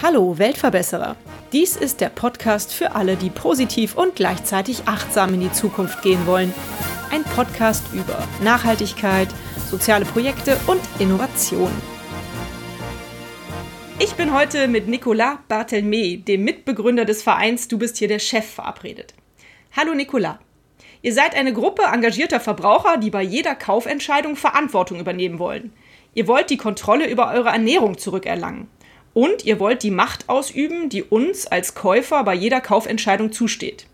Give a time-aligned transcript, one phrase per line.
[0.00, 1.16] Hallo Weltverbesserer.
[1.52, 6.24] Dies ist der Podcast für alle, die positiv und gleichzeitig achtsam in die Zukunft gehen
[6.28, 6.54] wollen.
[7.10, 9.28] Ein Podcast über Nachhaltigkeit,
[9.68, 11.72] soziale Projekte und Innovation.
[13.98, 18.48] Ich bin heute mit Nicolas Barthelme, dem Mitbegründer des Vereins Du bist hier der Chef,
[18.48, 19.14] verabredet.
[19.72, 20.36] Hallo Nicolas.
[21.04, 25.70] Ihr seid eine Gruppe engagierter Verbraucher, die bei jeder Kaufentscheidung Verantwortung übernehmen wollen.
[26.14, 28.68] Ihr wollt die Kontrolle über eure Ernährung zurückerlangen.
[29.12, 33.84] Und ihr wollt die Macht ausüben, die uns als Käufer bei jeder Kaufentscheidung zusteht.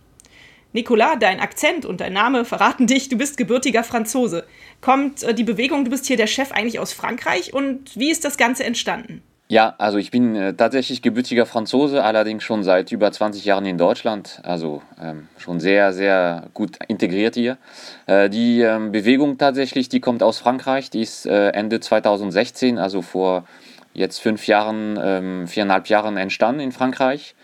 [0.72, 4.46] Nicolas, dein Akzent und dein Name verraten dich, du bist gebürtiger Franzose.
[4.80, 8.24] Kommt äh, die Bewegung, du bist hier der Chef eigentlich aus Frankreich und wie ist
[8.24, 9.20] das Ganze entstanden?
[9.50, 13.78] Ja, also ich bin äh, tatsächlich gebürtiger Franzose, allerdings schon seit über 20 Jahren in
[13.78, 17.58] Deutschland, also ähm, schon sehr, sehr gut integriert hier.
[18.06, 23.02] Äh, die ähm, Bewegung tatsächlich, die kommt aus Frankreich, die ist äh, Ende 2016, also
[23.02, 23.42] vor
[23.92, 27.34] jetzt fünf Jahren, ähm, viereinhalb Jahren entstanden in Frankreich.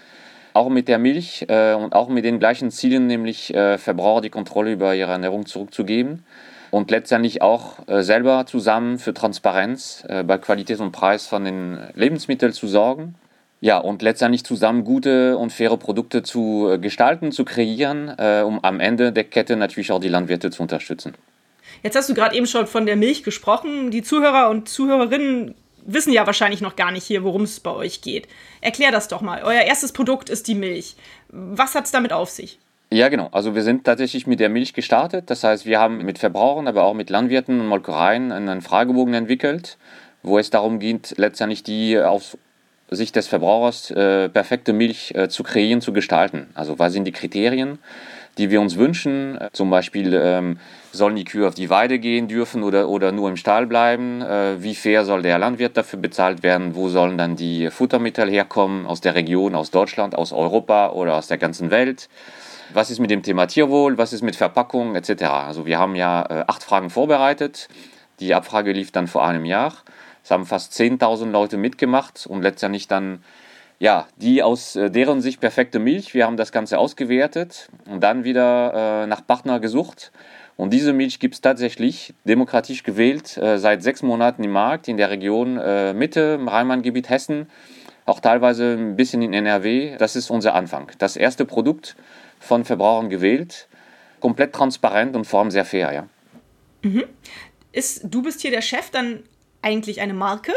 [0.53, 4.31] Auch mit der Milch äh, und auch mit den gleichen Zielen, nämlich äh, Verbraucher die
[4.31, 6.23] Kontrolle über ihre Ernährung zurückzugeben
[6.71, 11.79] und letztendlich auch äh, selber zusammen für Transparenz äh, bei Qualität und Preis von den
[11.95, 13.15] Lebensmitteln zu sorgen.
[13.61, 18.63] Ja, und letztendlich zusammen gute und faire Produkte zu äh, gestalten, zu kreieren, äh, um
[18.63, 21.15] am Ende der Kette natürlich auch die Landwirte zu unterstützen.
[21.83, 23.91] Jetzt hast du gerade eben schon von der Milch gesprochen.
[23.91, 25.55] Die Zuhörer und Zuhörerinnen
[25.87, 28.29] wissen ja wahrscheinlich noch gar nicht hier, worum es bei euch geht.
[28.61, 29.43] Erklär das doch mal.
[29.43, 30.97] Euer erstes Produkt ist die Milch.
[31.29, 32.59] Was hat es damit auf sich?
[32.91, 33.29] Ja, genau.
[33.33, 35.29] Also wir sind tatsächlich mit der Milch gestartet.
[35.31, 39.77] Das heißt, wir haben mit Verbrauchern, aber auch mit Landwirten und Molkereien einen Fragebogen entwickelt,
[40.23, 42.39] wo es darum geht, letztendlich die aus
[42.89, 46.47] Sicht des Verbrauchers äh, perfekte Milch äh, zu kreieren, zu gestalten.
[46.55, 47.79] Also was sind die Kriterien?
[48.39, 49.39] die wir uns wünschen.
[49.53, 50.59] Zum Beispiel ähm,
[50.93, 54.21] sollen die Kühe auf die Weide gehen dürfen oder, oder nur im Stall bleiben?
[54.23, 56.75] Äh, wie fair soll der Landwirt dafür bezahlt werden?
[56.75, 58.87] Wo sollen dann die Futtermittel herkommen?
[58.87, 62.09] Aus der Region, aus Deutschland, aus Europa oder aus der ganzen Welt?
[62.73, 63.99] Was ist mit dem Thema Tierwohl?
[63.99, 65.23] Was ist mit Verpackung etc.?
[65.23, 67.69] Also wir haben ja äh, acht Fragen vorbereitet.
[68.21, 69.75] Die Abfrage lief dann vor einem Jahr.
[70.25, 73.23] Es haben fast 10.000 Leute mitgemacht und letztendlich dann
[73.79, 76.15] ja, die aus äh, deren Sicht perfekte Milch.
[76.15, 80.13] Wir haben das Ganze ausgewertet und dann wieder äh, nach Partner gesucht.
[80.57, 84.97] Und diese Milch gibt es tatsächlich demokratisch gewählt äh, seit sechs Monaten im Markt in
[84.97, 87.49] der Region äh, Mitte, Rheinland-Gebiet Hessen,
[88.07, 89.97] auch teilweise ein bisschen in NRW.
[89.99, 90.91] Das ist unser Anfang.
[90.99, 91.97] Das erste Produkt
[92.47, 93.69] von Verbrauchern gewählt,
[94.21, 95.93] komplett transparent und vor allem sehr fair.
[95.93, 96.09] Ja.
[96.83, 97.05] Mhm.
[97.73, 99.23] Ist, du bist hier der Chef, dann
[99.61, 100.53] eigentlich eine Marke?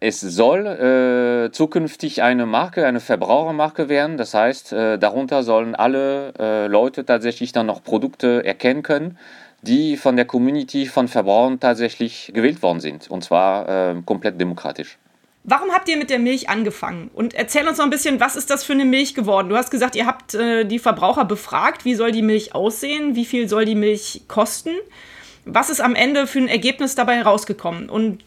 [0.00, 4.16] Es soll äh, zukünftig eine Marke, eine Verbrauchermarke werden.
[4.16, 9.18] Das heißt, äh, darunter sollen alle äh, Leute tatsächlich dann noch Produkte erkennen können,
[9.62, 13.10] die von der Community von Verbrauchern tatsächlich gewählt worden sind.
[13.10, 14.98] Und zwar äh, komplett demokratisch.
[15.50, 17.10] Warum habt ihr mit der Milch angefangen?
[17.14, 19.48] Und erzähl uns noch ein bisschen, was ist das für eine Milch geworden?
[19.48, 23.24] Du hast gesagt, ihr habt äh, die Verbraucher befragt, wie soll die Milch aussehen, wie
[23.24, 24.72] viel soll die Milch kosten?
[25.46, 27.88] Was ist am Ende für ein Ergebnis dabei herausgekommen?
[27.88, 28.22] Und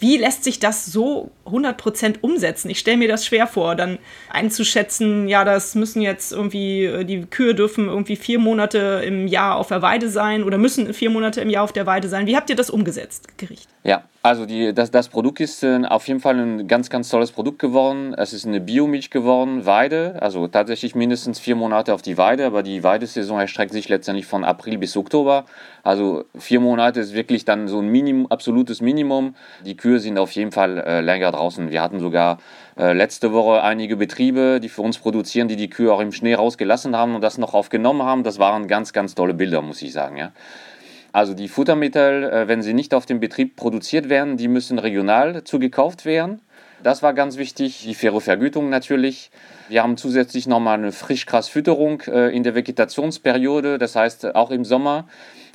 [0.00, 2.68] wie lässt sich das so 100% umsetzen?
[2.70, 3.98] Ich stelle mir das schwer vor, dann
[4.28, 9.58] einzuschätzen, ja, das müssen jetzt irgendwie, äh, die Kühe dürfen irgendwie vier Monate im Jahr
[9.58, 12.26] auf der Weide sein oder müssen vier Monate im Jahr auf der Weide sein.
[12.26, 13.68] Wie habt ihr das umgesetzt, Gericht?
[13.84, 17.30] Ja, also die, das, das Produkt ist äh, auf jeden Fall ein ganz, ganz tolles
[17.30, 18.14] Produkt geworden.
[18.14, 22.62] Es ist eine Biomilch geworden, Weide, also tatsächlich mindestens vier Monate auf die Weide, aber
[22.62, 25.44] die Weidesaison erstreckt sich letztendlich von April bis Oktober.
[25.82, 29.34] Also vier Monate ist wirklich dann so ein Minimum, absolutes Minimum.
[29.66, 31.70] Die Kühe sind auf jeden Fall äh, länger draußen.
[31.70, 32.38] Wir hatten sogar
[32.78, 36.32] äh, letzte Woche einige Betriebe, die für uns produzieren, die die Kühe auch im Schnee
[36.32, 38.22] rausgelassen haben und das noch aufgenommen haben.
[38.22, 40.16] Das waren ganz, ganz tolle Bilder, muss ich sagen.
[40.16, 40.32] Ja.
[41.14, 45.44] Also die Futtermittel, äh, wenn sie nicht auf dem Betrieb produziert werden, die müssen regional
[45.44, 46.40] zugekauft werden.
[46.82, 47.84] Das war ganz wichtig.
[47.84, 49.30] Die faire Vergütung natürlich.
[49.68, 55.06] Wir haben zusätzlich nochmal eine Frischgrasfütterung äh, in der Vegetationsperiode, das heißt auch im Sommer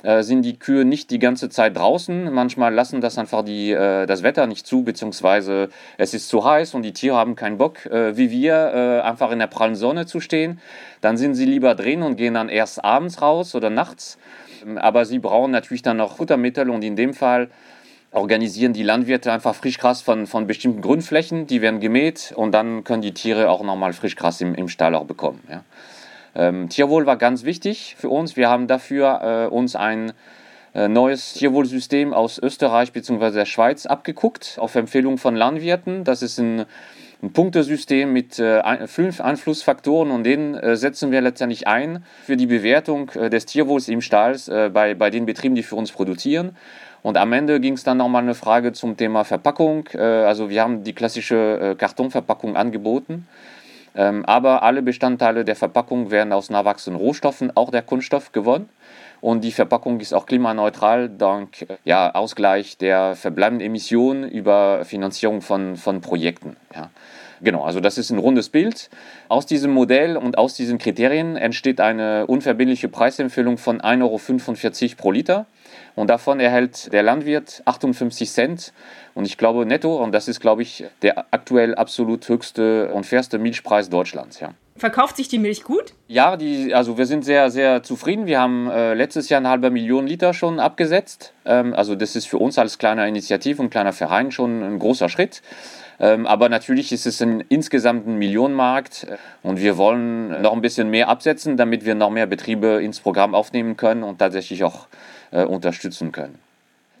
[0.02, 2.32] äh, sind die Kühe nicht die ganze Zeit draußen.
[2.32, 5.68] Manchmal lassen das einfach die, das Wetter nicht zu, beziehungsweise
[5.98, 9.46] es ist zu heiß und die Tiere haben keinen Bock, wie wir, einfach in der
[9.46, 10.58] prallen Sonne zu stehen.
[11.02, 14.16] Dann sind sie lieber drin und gehen dann erst abends raus oder nachts.
[14.76, 17.48] Aber sie brauchen natürlich dann noch Futtermittel und in dem Fall
[18.12, 23.02] organisieren die Landwirte einfach Frischgras von, von bestimmten Grundflächen, die werden gemäht und dann können
[23.02, 25.40] die Tiere auch nochmal Frischgras im, im Stall auch bekommen.
[25.48, 25.64] Ja.
[26.34, 28.36] Ähm, Tierwohl war ganz wichtig für uns.
[28.36, 30.12] Wir haben dafür äh, uns ein
[30.74, 33.30] äh, neues Tierwohlsystem aus Österreich bzw.
[33.32, 36.04] der Schweiz abgeguckt, auf Empfehlung von Landwirten.
[36.04, 36.66] Das ist ein
[37.22, 42.46] ein Punktesystem mit äh, fünf Einflussfaktoren und den äh, setzen wir letztendlich ein für die
[42.46, 46.56] Bewertung äh, des Tierwohls im Stall äh, bei, bei den Betrieben, die für uns produzieren.
[47.02, 49.88] Und am Ende ging es dann nochmal eine Frage zum Thema Verpackung.
[49.92, 53.26] Äh, also wir haben die klassische äh, Kartonverpackung angeboten.
[53.94, 58.68] Ähm, aber alle Bestandteile der Verpackung werden aus nachwachsenden Rohstoffen, auch der Kunststoff, gewonnen.
[59.20, 65.76] Und die Verpackung ist auch klimaneutral dank ja, Ausgleich der verbleibenden Emissionen über Finanzierung von,
[65.76, 66.56] von Projekten.
[66.74, 66.90] Ja.
[67.42, 68.90] Genau, also das ist ein rundes Bild.
[69.28, 75.10] Aus diesem Modell und aus diesen Kriterien entsteht eine unverbindliche Preisempfehlung von 1,45 Euro pro
[75.10, 75.46] Liter.
[75.94, 78.72] Und davon erhält der Landwirt 58 Cent.
[79.14, 83.38] Und ich glaube netto, und das ist, glaube ich, der aktuell absolut höchste und fairste
[83.38, 84.40] Milchpreis Deutschlands.
[84.40, 84.52] Ja.
[84.80, 85.92] Verkauft sich die Milch gut?
[86.08, 88.24] Ja, die, also wir sind sehr, sehr zufrieden.
[88.24, 91.34] Wir haben äh, letztes Jahr eine halbe Million Liter schon abgesetzt.
[91.44, 95.10] Ähm, also das ist für uns als kleiner Initiative und kleiner Verein schon ein großer
[95.10, 95.42] Schritt.
[95.98, 100.62] Ähm, aber natürlich ist es ein, insgesamt ein Millionenmarkt äh, und wir wollen noch ein
[100.62, 104.88] bisschen mehr absetzen, damit wir noch mehr Betriebe ins Programm aufnehmen können und tatsächlich auch
[105.30, 106.38] äh, unterstützen können.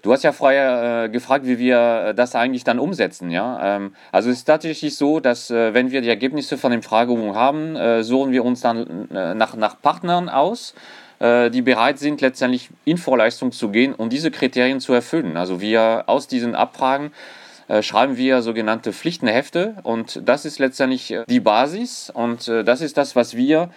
[0.02, 3.30] Du hast ja vorher äh, gefragt, wie wir äh, das eigentlich dann umsetzen.
[3.30, 3.76] Ja?
[3.76, 7.34] Ähm, also es ist tatsächlich so, dass äh, wenn wir die Ergebnisse von dem Fragebogen
[7.34, 10.74] haben, äh, suchen wir uns dann äh, nach, nach Partnern aus,
[11.18, 15.36] äh, die bereit sind, letztendlich in Vorleistung zu gehen und diese Kriterien zu erfüllen.
[15.36, 17.12] Also wir aus diesen Abfragen
[17.82, 23.36] schreiben wir sogenannte Pflichtenhefte und das ist letztendlich die Basis und das ist das, was
[23.36, 23.70] wir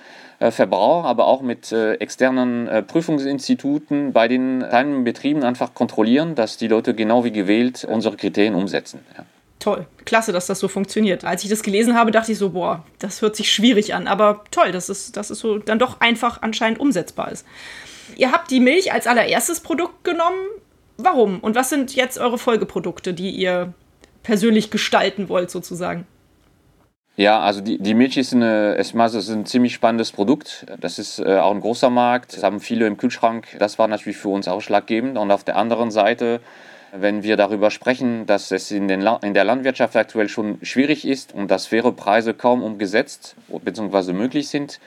[0.43, 6.35] äh, Verbraucher, aber auch mit äh, externen äh, Prüfungsinstituten bei den kleinen Betrieben einfach kontrollieren,
[6.35, 8.99] dass die Leute genau wie gewählt unsere Kriterien umsetzen.
[9.17, 9.23] Ja.
[9.59, 11.23] Toll, klasse, dass das so funktioniert.
[11.23, 14.43] Als ich das gelesen habe, dachte ich so, boah, das hört sich schwierig an, aber
[14.51, 17.45] toll, dass es, dass es so dann doch einfach anscheinend umsetzbar ist.
[18.17, 20.41] Ihr habt die Milch als allererstes Produkt genommen.
[20.97, 21.39] Warum?
[21.39, 23.73] Und was sind jetzt eure Folgeprodukte, die ihr
[24.23, 26.07] persönlich gestalten wollt, sozusagen?
[27.15, 30.65] Ja, also die, die Milch ist, eine, ist ein ziemlich spannendes Produkt.
[30.79, 32.35] Das ist äh, auch ein großer Markt.
[32.35, 33.47] Das haben viele im Kühlschrank.
[33.59, 35.17] Das war natürlich für uns ausschlaggebend.
[35.19, 36.39] Und auf der anderen Seite,
[36.91, 41.35] wenn wir darüber sprechen, dass es in, den in der Landwirtschaft aktuell schon schwierig ist
[41.35, 44.13] und dass faire Preise kaum umgesetzt bzw.
[44.13, 44.79] möglich sind,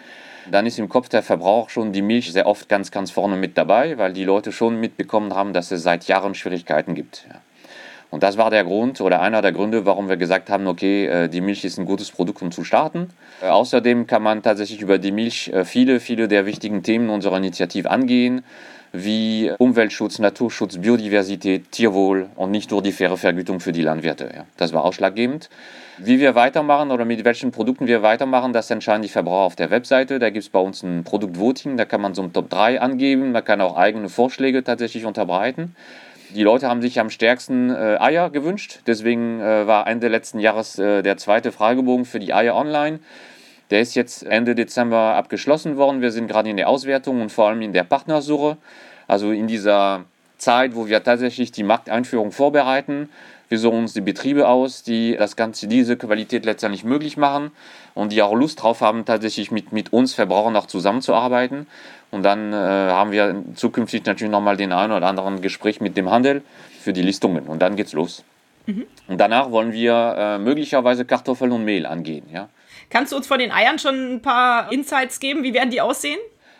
[0.51, 3.57] dann ist im Kopf der Verbraucher schon die Milch sehr oft ganz, ganz vorne mit
[3.57, 7.27] dabei, weil die Leute schon mitbekommen haben, dass es seit Jahren Schwierigkeiten gibt.
[7.29, 7.41] Ja.
[8.11, 11.29] Und das war der Grund oder einer der Gründe, warum wir gesagt haben, okay, äh,
[11.29, 13.11] die Milch ist ein gutes Produkt, um zu starten.
[13.43, 17.37] Äh, außerdem kann man tatsächlich über die Milch äh, viele, viele der wichtigen Themen unserer
[17.37, 18.45] Initiative angehen,
[18.93, 24.45] wie Umweltschutz, Naturschutz, Biodiversität, Tierwohl und nicht nur die faire Vergütung für die Landwirte.
[24.57, 25.51] Das war ausschlaggebend.
[25.99, 29.71] Wie wir weitermachen oder mit welchen Produkten wir weitermachen, das entscheiden die Verbraucher auf der
[29.71, 30.19] Webseite.
[30.19, 33.33] Da gibt es bei uns ein Produktvoting, da kann man so ein Top 3 angeben,
[33.33, 35.75] man kann auch eigene Vorschläge tatsächlich unterbreiten.
[36.35, 38.81] Die Leute haben sich am stärksten äh, Eier gewünscht.
[38.87, 43.01] Deswegen äh, war Ende letzten Jahres äh, der zweite Fragebogen für die Eier online.
[43.71, 46.01] Der ist jetzt Ende Dezember abgeschlossen worden.
[46.01, 48.57] Wir sind gerade in der Auswertung und vor allem in der Partnersuche.
[49.07, 50.05] Also in dieser
[50.39, 53.09] Zeit, wo wir tatsächlich die Markteinführung vorbereiten.
[53.49, 57.53] Wir suchen uns die Betriebe aus, die das Ganze, diese Qualität letztendlich möglich machen
[57.95, 61.67] und die auch Lust drauf haben, tatsächlich mit, mit uns Verbrauchern auch zusammenzuarbeiten.
[62.11, 66.11] Und dann äh, haben wir zukünftig natürlich nochmal den einen oder anderen Gespräch mit dem
[66.11, 66.43] Handel
[66.81, 67.47] für die Listungen.
[67.47, 68.25] Und dann geht's los.
[68.67, 68.87] Mhm.
[69.07, 72.27] Und danach wollen wir äh, möglicherweise Kartoffeln und Mehl angehen.
[72.33, 72.49] Ja.
[72.91, 75.43] Kannst du uns von den Eiern schon ein paar Insights geben?
[75.43, 76.19] Wie werden die aussehen?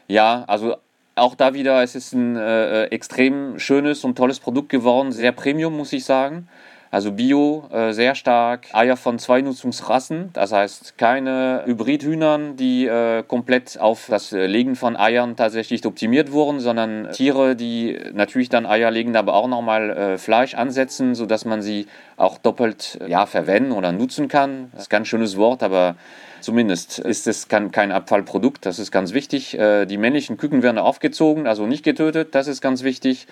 [0.09, 0.77] Ja, also
[1.17, 5.33] auch da wieder, es ist ein äh, äh extrem schönes und tolles Produkt geworden, sehr
[5.33, 6.49] Premium, muss ich sagen.
[6.91, 13.23] Also Bio äh, sehr stark, Eier von zwei Nutzungsrassen, das heißt keine Hybridhühnern, die äh,
[13.23, 18.91] komplett auf das Legen von Eiern tatsächlich optimiert wurden, sondern Tiere, die natürlich dann Eier
[18.91, 23.91] legen, aber auch nochmal äh, Fleisch ansetzen, sodass man sie auch doppelt ja, verwenden oder
[23.91, 24.69] nutzen kann.
[24.73, 25.97] Das ist ein ganz schönes Wort, aber
[26.47, 29.59] zumindest ist es kein, kein Abfallprodukt, das ist ganz wichtig.
[29.59, 33.27] Äh, die männlichen Küken werden aufgezogen, also nicht getötet, das ist ganz wichtig.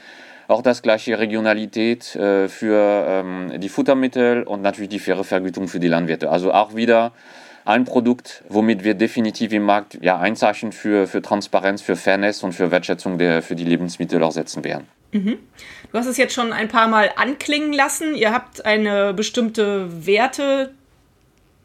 [0.48, 5.78] Auch das gleiche Regionalität äh, für ähm, die Futtermittel und natürlich die faire Vergütung für
[5.78, 6.28] die Landwirte.
[6.28, 7.12] Also auch wieder
[7.64, 12.42] ein Produkt, womit wir definitiv im Markt ja, ein Zeichen für, für Transparenz, für Fairness
[12.42, 14.88] und für Wertschätzung der, für die Lebensmittel auch setzen werden.
[15.12, 15.38] Mhm.
[15.92, 18.16] Du hast es jetzt schon ein paar Mal anklingen lassen.
[18.16, 20.74] Ihr habt eine bestimmte Werte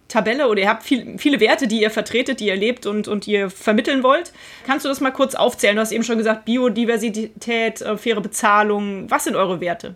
[0.09, 3.27] Tabelle oder ihr habt viel, viele Werte, die ihr vertretet, die ihr lebt und, und
[3.27, 4.33] ihr vermitteln wollt.
[4.65, 5.75] Kannst du das mal kurz aufzählen?
[5.75, 9.09] Du hast eben schon gesagt, Biodiversität, äh, faire Bezahlung.
[9.09, 9.95] Was sind eure Werte?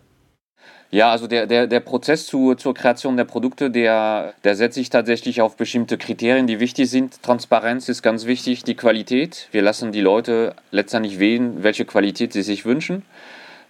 [0.91, 4.91] Ja, also der, der, der Prozess zu, zur Kreation der Produkte, der, der setzt sich
[4.91, 7.23] tatsächlich auf bestimmte Kriterien, die wichtig sind.
[7.23, 9.47] Transparenz ist ganz wichtig, die Qualität.
[9.51, 13.01] Wir lassen die Leute letztendlich wählen, welche Qualität sie sich wünschen.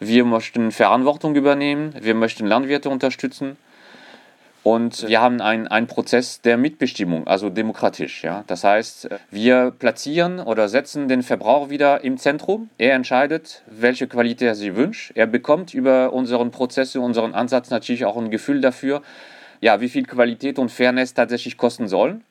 [0.02, 3.56] Wir möchten Verantwortung übernehmen, wir möchten Landwirte unterstützen
[4.64, 8.24] Und wir haben einen Prozess der Mitbestimmung, also demokratisch.
[8.24, 8.46] Ja?
[8.48, 12.70] Das heißt, wir platzieren oder setzen den Verbraucher wieder im Zentrum.
[12.78, 15.12] Er entscheidet, welche Qualität er sich wünscht.
[15.16, 19.02] Er bekommt über unseren Prozess, unseren Ansatz natürlich auch ein Gefühl dafür,
[19.60, 22.24] ja, wie viel Qualität und Fairness tatsächlich kosten sollen.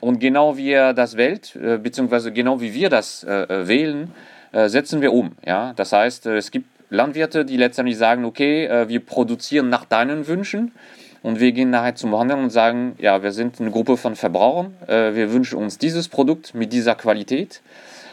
[0.00, 4.12] Und genau wie er das wählt, äh, beziehungsweise genau wie wir das äh, äh, wählen,
[4.52, 5.32] äh, setzen wir um.
[5.44, 5.74] Ja?
[5.76, 10.70] Das heißt, äh, es gibt Landwirte, die letztendlich sagen, okay, wir produzieren nach deinen Wünschen
[11.24, 14.74] und wir gehen nachher zum Handel und sagen, ja, wir sind eine Gruppe von Verbrauchern,
[14.86, 17.62] äh, wir wünschen uns dieses Produkt mit dieser Qualität.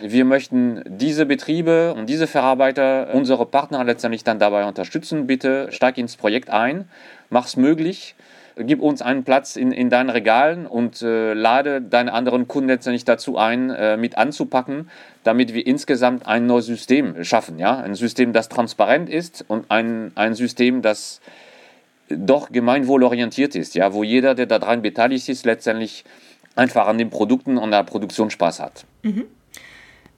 [0.02, 5.28] Wir möchten diese Betriebe und diese Verarbeiter, unsere Partner letztendlich dann dabei unterstützen.
[5.28, 6.86] Bitte steig ins Projekt ein,
[7.30, 8.16] mach es möglich,
[8.56, 13.04] gib uns einen Platz in, in deinen Regalen und äh, lade deine anderen Kunden letztendlich
[13.04, 14.90] dazu ein, äh, mit anzupacken,
[15.26, 17.60] damit wir insgesamt ein neues System schaffen.
[17.60, 17.78] Ja?
[17.78, 21.20] Ein System, das transparent ist und ein, ein System, das
[22.18, 23.94] doch gemeinwohlorientiert ist, ja?
[23.94, 26.04] wo jeder, der daran beteiligt ist, letztendlich
[26.56, 28.86] einfach an den Produkten und der Produktion Spaß hat.
[29.04, 29.26] Mhm.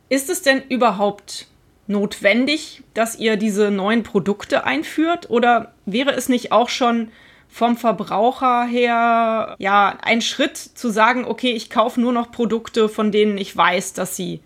[0.09, 1.47] Ist es denn überhaupt
[1.87, 7.09] notwendig, dass ihr diese neuen Produkte einführt oder wäre es nicht auch schon
[7.49, 13.11] vom Verbraucher her ja ein Schritt zu sagen, okay, ich kaufe nur noch Produkte, von
[13.11, 14.39] denen ich weiß, dass sie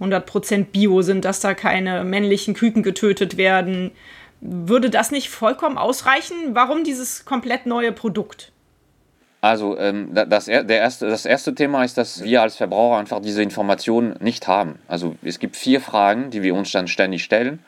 [0.00, 3.90] 100% bio sind, dass da keine männlichen Küken getötet werden.
[4.42, 6.34] Würde das nicht vollkommen ausreichen?
[6.50, 8.52] Warum dieses komplett neue Produkt?
[9.40, 13.42] Also ähm, das, der erste, das erste Thema ist, dass wir als Verbraucher einfach diese
[13.42, 14.78] Informationen nicht haben.
[14.86, 17.60] Also es gibt vier Fragen, die wir uns dann ständig stellen.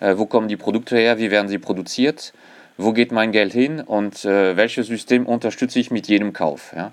[0.00, 1.18] Äh, wo kommen die Produkte her?
[1.18, 2.32] Wie werden sie produziert?
[2.76, 6.74] wo geht mein Geld hin und äh, welches System unterstütze ich mit jedem Kauf.
[6.74, 6.92] Ja?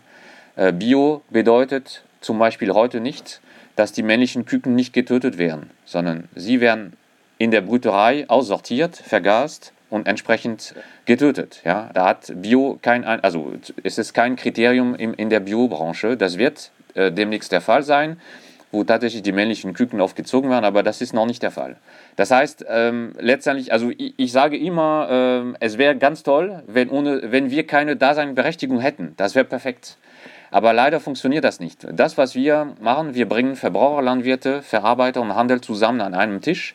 [0.55, 3.41] Äh, Bio bedeutet zum Beispiel heute nicht,
[3.75, 6.93] dass die männlichen Küken nicht getötet werden, sondern sie werden
[7.41, 11.61] in der Brüterei aussortiert, vergast und entsprechend getötet.
[11.65, 11.89] Ja?
[11.95, 16.17] Da hat Bio kein, also es ist kein Kriterium in, in der Biobranche.
[16.17, 18.17] Das wird äh, demnächst der Fall sein
[18.73, 21.75] wo tatsächlich die männlichen Küken aufgezogen werden, aber das ist noch nicht der Fall.
[22.15, 26.89] Das heißt, ähm, letztendlich, also ich, ich sage immer, ähm, es wäre ganz toll, wenn,
[26.89, 29.13] ohne, wenn wir keine Daseinberechtigung hätten.
[29.17, 29.97] Das wäre perfekt.
[30.51, 31.85] Aber leider funktioniert das nicht.
[31.91, 36.73] Das, was wir machen, wir bringen Verbraucher, Landwirte, Verarbeiter und Handel zusammen an einem Tisch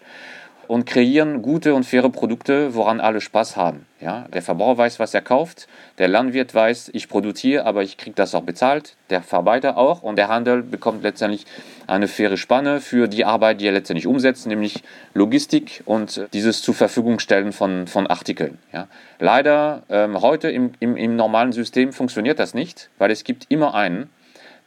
[0.68, 3.86] und kreieren gute und faire Produkte, woran alle Spaß haben.
[4.00, 4.26] Ja?
[4.32, 5.68] Der Verbraucher weiß, was er kauft,
[5.98, 10.16] der Landwirt weiß, ich produziere, aber ich kriege das auch bezahlt, der Verarbeiter auch und
[10.16, 11.46] der Handel bekommt letztendlich
[11.86, 14.82] eine faire Spanne für die Arbeit, die er letztendlich umsetzt, nämlich
[15.14, 18.58] Logistik und dieses zur Verfügung stellen von, von Artikeln.
[18.72, 18.88] Ja?
[19.18, 23.74] Leider ähm, heute im, im, im normalen System funktioniert das nicht, weil es gibt immer
[23.74, 24.10] einen,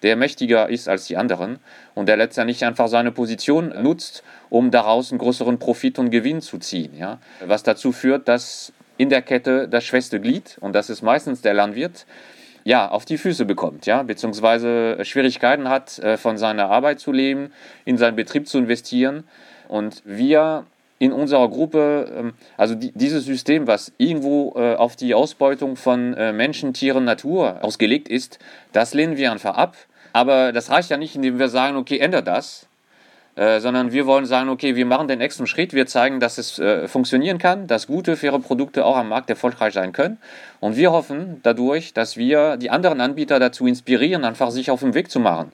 [0.03, 1.60] der mächtiger ist als die anderen
[1.96, 6.58] und der letztendlich einfach seine Position nutzt, um daraus einen größeren Profit und Gewinn zu
[6.58, 6.98] ziehen.
[6.98, 7.20] Ja?
[7.46, 11.53] Was dazu führt, dass in der Kette das schwächste Glied, und das ist meistens der
[11.53, 12.06] Landwirt,
[12.65, 17.51] ja, auf die Füße bekommt, ja, beziehungsweise Schwierigkeiten hat, äh, von seiner Arbeit zu leben,
[17.86, 19.24] in seinen Betrieb zu investieren.
[19.70, 20.65] Und wir
[21.00, 26.34] in unserer Gruppe, ähm, also dieses System, was irgendwo äh, auf die Ausbeutung von äh,
[26.34, 28.38] Menschen, Tieren, Natur ausgelegt ist,
[28.74, 29.75] das lehnen wir einfach ab.
[30.12, 32.68] Aber das reicht ja nicht, indem wir sagen, okay, ändert das,
[33.36, 36.62] äh, sondern wir wollen sagen, okay, wir machen den nächsten Schritt, wir zeigen, dass es
[36.91, 40.18] funktionieren kann, dass gute, faire Produkte auch am Markt erfolgreich sein können.
[40.60, 44.94] Und wir hoffen dadurch, dass wir die anderen Anbieter dazu inspirieren, einfach sich auf den
[44.96, 45.51] Weg zu machen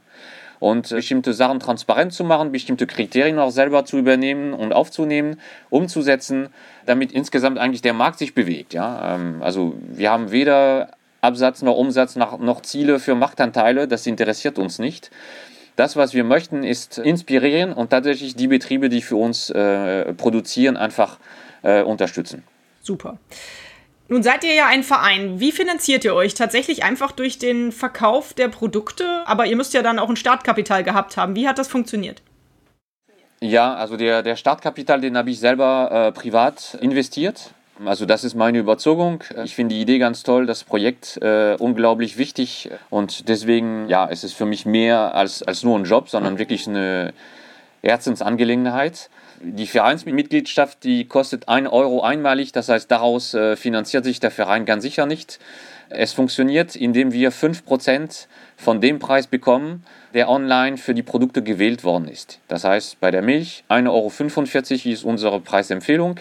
[0.59, 6.49] und bestimmte Sachen transparent zu machen, bestimmte Kriterien auch selber zu übernehmen und aufzunehmen, umzusetzen,
[6.85, 8.73] damit insgesamt eigentlich der Markt sich bewegt.
[8.73, 9.15] Ja?
[9.15, 14.59] Ähm, also wir haben weder Absatz noch Umsatz noch, noch Ziele für Machtanteile, das interessiert
[14.59, 15.11] uns nicht.
[15.75, 20.77] Das, was wir möchten, ist inspirieren und tatsächlich die Betriebe, die für uns äh, produzieren,
[20.77, 21.17] einfach
[21.63, 22.43] äh, unterstützen.
[22.81, 23.17] Super.
[24.07, 25.39] Nun seid ihr ja ein Verein.
[25.39, 26.35] Wie finanziert ihr euch?
[26.35, 29.23] Tatsächlich einfach durch den Verkauf der Produkte?
[29.25, 31.35] Aber ihr müsst ja dann auch ein Startkapital gehabt haben.
[31.35, 32.21] Wie hat das funktioniert?
[33.41, 37.51] Ja, also der, der Startkapital, den habe ich selber äh, privat investiert.
[37.83, 39.23] Also das ist meine Überzeugung.
[39.43, 44.23] Ich finde die Idee ganz toll, das Projekt äh, unglaublich wichtig und deswegen, ja, es
[44.23, 47.13] ist für mich mehr als, als nur ein Job, sondern wirklich eine
[47.85, 49.09] Herzensangelegenheit.
[49.41, 54.65] Die Vereinsmitgliedschaft, die kostet 1 Euro einmalig, das heißt, daraus äh, finanziert sich der Verein
[54.65, 55.39] ganz sicher nicht.
[55.89, 58.27] Es funktioniert, indem wir 5%
[58.57, 62.39] von dem Preis bekommen, der online für die Produkte gewählt worden ist.
[62.47, 66.19] Das heißt, bei der Milch 1,45 Euro ist unsere Preisempfehlung.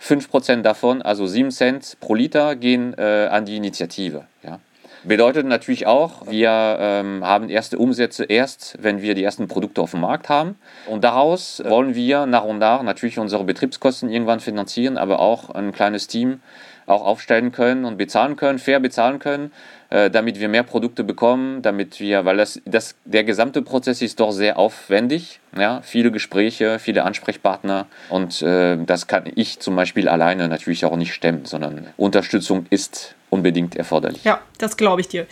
[0.00, 4.26] 5% davon, also 7 Cent pro Liter, gehen äh, an die Initiative.
[4.42, 4.60] Ja.
[5.04, 9.92] Bedeutet natürlich auch, wir ähm, haben erste Umsätze erst, wenn wir die ersten Produkte auf
[9.92, 10.56] dem Markt haben.
[10.86, 15.72] Und daraus wollen wir nach und nach natürlich unsere Betriebskosten irgendwann finanzieren, aber auch ein
[15.72, 16.40] kleines Team
[16.88, 19.52] auch aufstellen können und bezahlen können, fair bezahlen können,
[19.90, 24.20] äh, damit wir mehr Produkte bekommen, damit wir, weil das, das, der gesamte Prozess ist
[24.20, 30.08] doch sehr aufwendig, ja, viele Gespräche, viele Ansprechpartner und äh, das kann ich zum Beispiel
[30.08, 34.24] alleine natürlich auch nicht stemmen, sondern Unterstützung ist unbedingt erforderlich.
[34.24, 35.26] Ja, das glaube ich dir.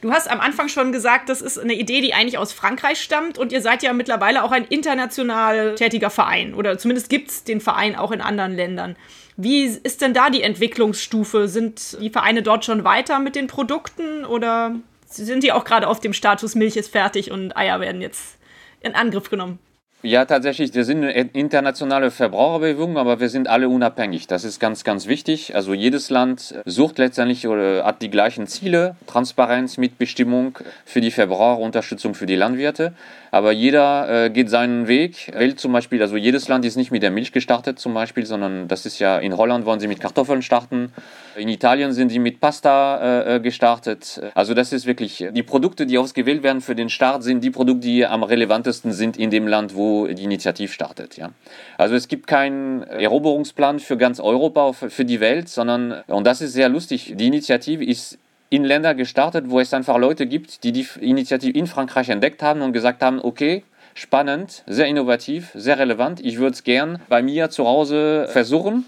[0.00, 3.36] Du hast am Anfang schon gesagt, das ist eine Idee, die eigentlich aus Frankreich stammt
[3.36, 7.60] und ihr seid ja mittlerweile auch ein international tätiger Verein oder zumindest gibt es den
[7.60, 8.96] Verein auch in anderen Ländern.
[9.36, 11.48] Wie ist denn da die Entwicklungsstufe?
[11.48, 14.76] Sind die Vereine dort schon weiter mit den Produkten oder
[15.06, 18.38] sind die auch gerade auf dem Status Milch ist fertig und Eier werden jetzt
[18.80, 19.58] in Angriff genommen?
[20.02, 24.28] Ja, tatsächlich, wir sind eine internationale Verbraucherbewegung, aber wir sind alle unabhängig.
[24.28, 25.56] Das ist ganz, ganz wichtig.
[25.56, 31.60] Also jedes Land sucht letztendlich oder hat die gleichen Ziele, Transparenz, Mitbestimmung für die Verbraucher,
[31.60, 32.92] Unterstützung für die Landwirte.
[33.30, 35.30] Aber jeder äh, geht seinen Weg.
[35.34, 38.68] Wählt zum Beispiel, also jedes Land ist nicht mit der Milch gestartet zum Beispiel, sondern
[38.68, 40.92] das ist ja in Holland wollen sie mit Kartoffeln starten.
[41.36, 44.20] In Italien sind sie mit Pasta äh, äh gestartet.
[44.34, 47.86] Also das ist wirklich, die Produkte, die ausgewählt werden für den Start, sind die Produkte,
[47.86, 51.16] die am relevantesten sind in dem Land, wo die Initiative startet.
[51.16, 51.30] Ja.
[51.76, 56.52] Also es gibt keinen Eroberungsplan für ganz Europa, für die Welt, sondern, und das ist
[56.52, 58.18] sehr lustig, die Initiative ist
[58.50, 62.62] in Länder gestartet, wo es einfach Leute gibt, die die Initiative in Frankreich entdeckt haben
[62.62, 63.62] und gesagt haben, okay,
[63.94, 68.86] spannend, sehr innovativ, sehr relevant, ich würde es gern bei mir zu Hause versuchen.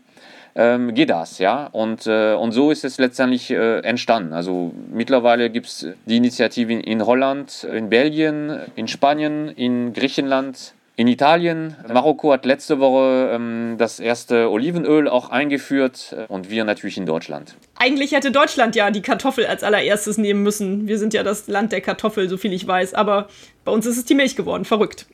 [0.57, 1.67] Ähm, geht das, ja.
[1.67, 4.33] Und, äh, und so ist es letztendlich äh, entstanden.
[4.33, 10.75] Also mittlerweile gibt es die Initiative in, in Holland, in Belgien, in Spanien, in Griechenland,
[11.01, 16.63] in Italien, Marokko hat letzte Woche ähm, das erste Olivenöl auch eingeführt äh, und wir
[16.65, 17.57] natürlich in Deutschland.
[17.79, 20.87] Eigentlich hätte Deutschland ja die Kartoffel als allererstes nehmen müssen.
[20.89, 22.93] Wir sind ja das Land der Kartoffel, so viel ich weiß.
[22.93, 23.29] Aber
[23.65, 24.67] bei uns ist es die Milch geworden.
[24.67, 25.07] Verrückt.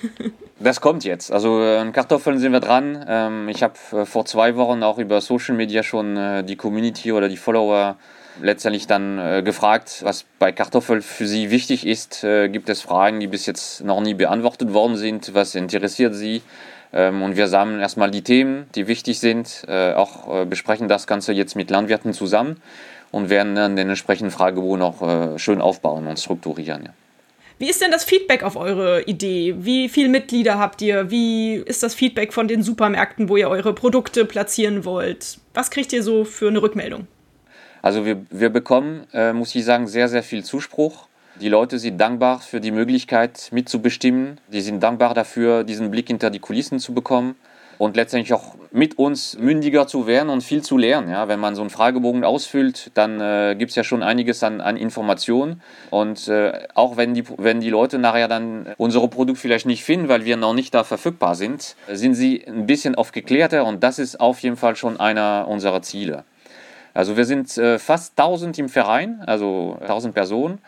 [0.60, 1.30] das kommt jetzt.
[1.30, 3.04] Also an Kartoffeln sind wir dran.
[3.06, 7.12] Ähm, ich habe äh, vor zwei Wochen auch über Social Media schon äh, die Community
[7.12, 7.98] oder die Follower
[8.40, 12.24] letztendlich dann äh, gefragt, was bei Kartoffeln für Sie wichtig ist.
[12.24, 15.34] Äh, gibt es Fragen, die bis jetzt noch nie beantwortet worden sind?
[15.34, 16.42] Was interessiert Sie?
[16.92, 21.06] Ähm, und wir sammeln erstmal die Themen, die wichtig sind, äh, auch äh, besprechen das
[21.06, 22.60] Ganze jetzt mit Landwirten zusammen
[23.10, 26.84] und werden dann den entsprechenden Fragebogen auch äh, schön aufbauen und strukturieren.
[26.86, 26.90] Ja.
[27.58, 29.54] Wie ist denn das Feedback auf eure Idee?
[29.58, 31.10] Wie viele Mitglieder habt ihr?
[31.10, 35.38] Wie ist das Feedback von den Supermärkten, wo ihr eure Produkte platzieren wollt?
[35.52, 37.06] Was kriegt ihr so für eine Rückmeldung?
[37.84, 41.06] Also wir, wir bekommen, äh, muss ich sagen, sehr, sehr viel Zuspruch.
[41.38, 44.40] Die Leute sind dankbar für die Möglichkeit mitzubestimmen.
[44.48, 47.34] Die sind dankbar dafür, diesen Blick hinter die Kulissen zu bekommen
[47.76, 51.10] und letztendlich auch mit uns mündiger zu werden und viel zu lernen.
[51.10, 54.62] Ja, wenn man so einen Fragebogen ausfüllt, dann äh, gibt es ja schon einiges an,
[54.62, 55.60] an Informationen.
[55.90, 60.08] Und äh, auch wenn die, wenn die Leute nachher dann unsere Produkte vielleicht nicht finden,
[60.08, 64.20] weil wir noch nicht da verfügbar sind, sind sie ein bisschen aufgeklärter und das ist
[64.20, 66.24] auf jeden Fall schon einer unserer Ziele.
[66.94, 70.58] Also wir sind äh, fast 1000 im Verein, also 1000 Personen.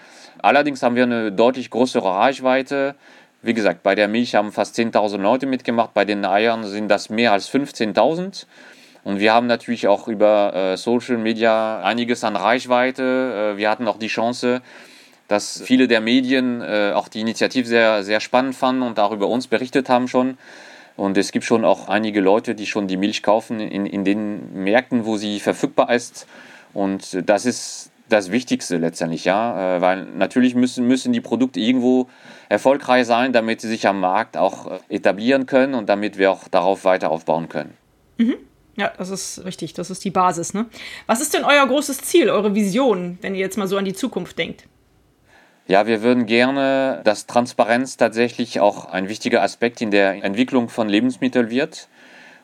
[0.42, 2.96] Allerdings haben wir eine deutlich größere Reichweite.
[3.42, 7.10] Wie gesagt, bei der Milch haben fast 10.000 Leute mitgemacht, bei den Eiern sind das
[7.10, 8.46] mehr als 15.000.
[9.04, 13.52] Und wir haben natürlich auch über äh, Social Media einiges an Reichweite.
[13.54, 14.62] Äh, wir hatten auch die Chance,
[15.28, 19.46] dass viele der Medien äh, auch die Initiative sehr, sehr spannend fanden und darüber uns
[19.46, 20.38] berichtet haben schon.
[20.96, 24.64] Und es gibt schon auch einige Leute, die schon die Milch kaufen in, in den
[24.64, 26.26] Märkten, wo sie verfügbar ist.
[26.72, 29.76] Und das ist das Wichtigste letztendlich, ja.
[29.76, 32.08] Äh, weil natürlich müssen, müssen die Produkte irgendwo
[32.48, 36.48] erfolgreich sein, damit sie sich am Markt auch äh, etablieren können und damit wir auch
[36.48, 37.76] darauf weiter aufbauen können.
[38.18, 38.36] Mhm.
[38.76, 40.52] Ja, das ist richtig, das ist die Basis.
[40.52, 40.66] Ne?
[41.06, 43.94] Was ist denn euer großes Ziel, eure Vision, wenn ihr jetzt mal so an die
[43.94, 44.64] Zukunft denkt?
[45.68, 50.88] Ja, wir würden gerne, dass Transparenz tatsächlich auch ein wichtiger Aspekt in der Entwicklung von
[50.88, 51.88] Lebensmitteln wird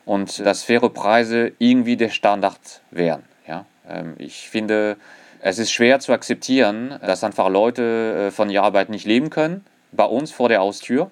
[0.05, 3.23] und dass faire Preise irgendwie der Standard wären.
[3.47, 3.65] Ja?
[3.89, 4.97] Ähm, ich finde,
[5.39, 9.63] es ist schwer zu akzeptieren, dass einfach Leute äh, von ihrer Arbeit nicht leben können,
[9.93, 11.09] bei uns vor der Haustür.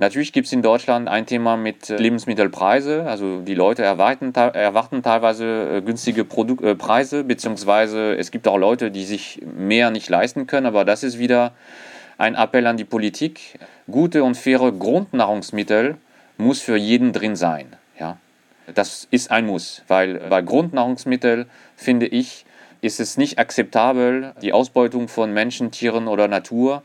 [0.00, 3.04] Natürlich gibt es in Deutschland ein Thema mit äh, Lebensmittelpreise.
[3.06, 8.58] Also die Leute erwarten, erwarten teilweise äh, günstige Produk äh, Preise, beziehungsweise es gibt auch
[8.58, 10.66] Leute, die sich mehr nicht leisten können.
[10.66, 11.52] Aber das ist wieder
[12.16, 13.58] ein Appell an die Politik.
[13.90, 15.96] Gute und faire Grundnahrungsmittel
[16.36, 17.66] muss für jeden drin sein.
[17.98, 18.18] Ja?
[18.72, 22.44] Das ist ein Muss, weil bei Grundnahrungsmitteln, finde ich,
[22.82, 26.84] ist es nicht akzeptabel, die Ausbeutung von Menschen, Tieren oder Natur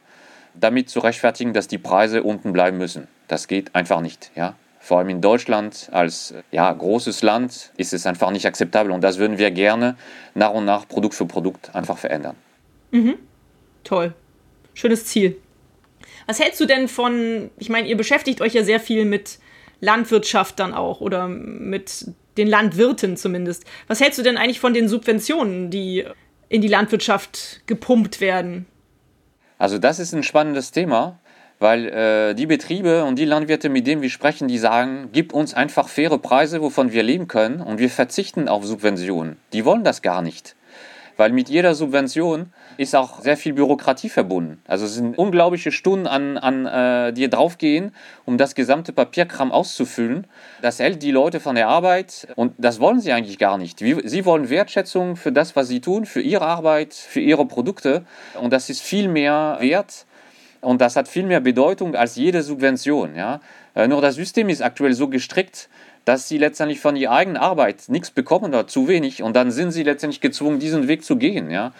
[0.53, 3.07] damit zu rechtfertigen, dass die Preise unten bleiben müssen.
[3.27, 4.31] Das geht einfach nicht.
[4.35, 4.55] Ja?
[4.79, 9.17] Vor allem in Deutschland als ja, großes Land ist es einfach nicht akzeptabel und das
[9.17, 9.95] würden wir gerne
[10.35, 12.35] nach und nach Produkt für Produkt einfach verändern.
[12.91, 13.15] Mhm.
[13.83, 14.13] Toll.
[14.73, 15.37] Schönes Ziel.
[16.27, 19.39] Was hältst du denn von, ich meine, ihr beschäftigt euch ja sehr viel mit
[19.83, 22.05] Landwirtschaft dann auch oder mit
[22.37, 23.65] den Landwirten zumindest.
[23.87, 26.05] Was hältst du denn eigentlich von den Subventionen, die
[26.49, 28.65] in die Landwirtschaft gepumpt werden?
[29.57, 31.19] Also das ist ein spannendes Thema,
[31.59, 35.53] weil äh, die Betriebe und die Landwirte, mit denen wir sprechen, die sagen, gib uns
[35.53, 39.37] einfach faire Preise, wovon wir leben können und wir verzichten auf Subventionen.
[39.53, 40.55] Die wollen das gar nicht
[41.17, 44.61] weil mit jeder Subvention ist auch sehr viel Bürokratie verbunden.
[44.67, 47.93] Also es sind unglaubliche Stunden, an, an äh, die draufgehen,
[48.25, 50.27] um das gesamte Papierkram auszufüllen.
[50.61, 53.79] Das hält die Leute von der Arbeit und das wollen sie eigentlich gar nicht.
[53.79, 58.05] Sie wollen Wertschätzung für das, was sie tun, für ihre Arbeit, für ihre Produkte
[58.39, 60.05] und das ist viel mehr wert
[60.61, 63.15] und das hat viel mehr Bedeutung als jede Subvention.
[63.15, 63.41] Ja?
[63.75, 65.69] Äh, nur das System ist aktuell so gestrickt,
[66.05, 69.71] dass sie letztendlich von ihrer eigenen Arbeit nichts bekommen oder zu wenig und dann sind
[69.71, 71.49] sie letztendlich gezwungen, diesen Weg zu gehen.
[71.49, 71.71] Ja.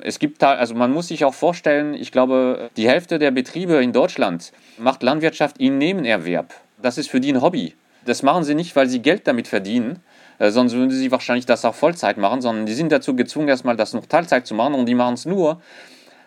[0.00, 3.92] Es gibt also man muss sich auch vorstellen, ich glaube, die Hälfte der Betriebe in
[3.92, 6.52] Deutschland macht Landwirtschaft in Nebenerwerb.
[6.80, 7.74] Das ist für die ein Hobby.
[8.04, 10.00] Das machen sie nicht, weil sie Geld damit verdienen,
[10.38, 13.76] äh, sonst würden sie wahrscheinlich das auch Vollzeit machen, sondern die sind dazu gezwungen, erstmal
[13.76, 15.62] das noch Teilzeit zu machen und die machen es nur,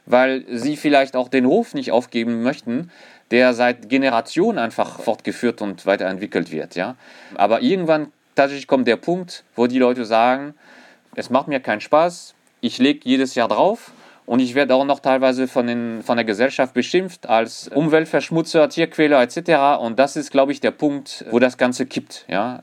[0.06, 2.92] weil sie vielleicht auch den Hof nicht aufgeben möchten,
[3.32, 6.76] der seit Generationen einfach fortgeführt und weiterentwickelt wird.
[6.76, 6.96] Ja?
[7.36, 10.54] Aber irgendwann tatsächlich kommt der Punkt, wo die Leute sagen,
[11.16, 13.92] es macht mir keinen Spaß, ich lege jedes Jahr drauf
[14.26, 19.22] und ich werde auch noch teilweise von, den, von der Gesellschaft beschimpft als Umweltverschmutzer, Tierquäler
[19.22, 19.82] etc.
[19.82, 22.26] Und das ist, glaube ich, der Punkt, wo das Ganze kippt.
[22.28, 22.60] Ja?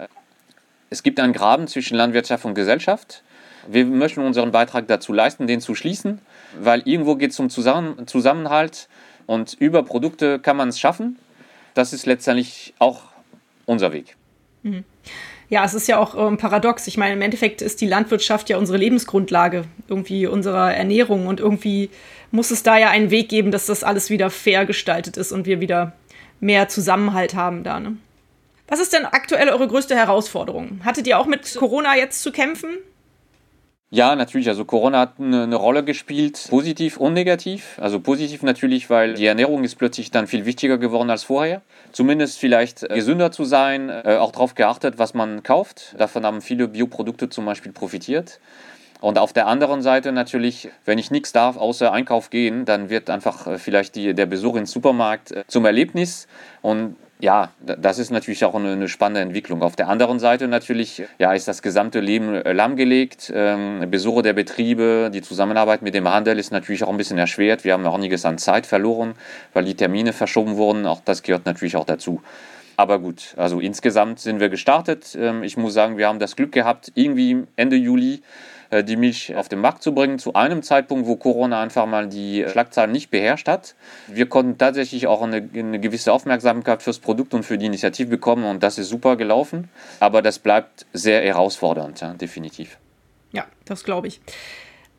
[0.91, 3.23] Es gibt einen Graben zwischen Landwirtschaft und Gesellschaft.
[3.69, 6.21] Wir möchten unseren Beitrag dazu leisten, den zu schließen,
[6.61, 8.89] weil irgendwo geht es um Zusammenhalt
[9.33, 11.19] und über Produkte kann man es schaffen.
[11.73, 13.05] Das ist letztendlich auch
[13.65, 14.17] unser Weg.
[14.63, 14.85] Mhm.
[15.49, 16.87] Ja, es ist ja auch ähm, paradox.
[16.87, 21.27] Ich meine, im Endeffekt ist die Landwirtschaft ja unsere Lebensgrundlage, irgendwie unserer Ernährung.
[21.27, 21.89] Und irgendwie
[22.31, 25.47] muss es da ja einen Weg geben, dass das alles wieder fair gestaltet ist und
[25.47, 25.95] wir wieder
[26.41, 27.81] mehr Zusammenhalt haben da.
[27.81, 27.97] Ne?
[28.69, 30.81] Was ist denn aktuell eure größte Herausforderung?
[30.85, 32.71] Hattet ihr auch mit Corona jetzt zu kämpfen?
[33.95, 34.49] Ja, natürlich.
[34.49, 37.79] Also Corona hat eine, Rolle gespielt, positiv und negativ.
[37.79, 41.61] Also positiv natürlich, weil die Ernährung ist plötzlich dann viel wichtiger geworden als vorher.
[41.93, 45.95] Zumindest vielleicht äh, gesünder zu sein, äh, auch darauf geachtet, was man kauft.
[45.99, 48.41] Davon haben viele Bioprodukte zum Beispiel profitiert.
[49.03, 53.11] Und auf der anderen Seite natürlich, wenn ich nichts darf, außer Einkauf gehen, dann wird
[53.11, 56.29] einfach äh, vielleicht die, der Besuch ins Supermarkt zum Erlebnis.
[56.63, 59.63] Und ja, das ist natürlich auch eine, spannende Entwicklung.
[59.63, 63.33] Auf der anderen Seite natürlich ja, ist das gesamte Leben äh, lahmgelegt.
[63.35, 67.65] Ähm, Besuche der Betriebe, die Zusammenarbeit mit dem Handel ist natürlich auch ein bisschen erschwert.
[67.65, 69.15] Wir haben auch einiges an Zeit verloren,
[69.53, 70.87] weil die Termine verschoben wurden.
[70.87, 72.23] Auch das gehört natürlich auch dazu.
[72.77, 75.17] Aber gut, also insgesamt sind wir gestartet.
[75.19, 78.21] Ähm, ich muss sagen, wir haben das Glück gehabt, irgendwie Ende Juli äh,
[78.81, 82.47] die Milch auf den Markt zu bringen, zu einem Zeitpunkt, wo Corona einfach mal die
[82.49, 83.75] Schlagzeilen nicht beherrscht hat.
[84.09, 88.45] Wir konnten tatsächlich auch eine, eine gewisse Aufmerksamkeit fürs Produkt und für die Initiative bekommen
[88.45, 89.69] und das ist super gelaufen.
[90.01, 92.79] Aber das bleibt sehr herausfordernd, ja, definitiv.
[93.33, 94.21] Ja, das glaube ich.